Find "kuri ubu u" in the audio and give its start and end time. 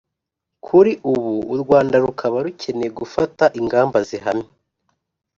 0.65-1.55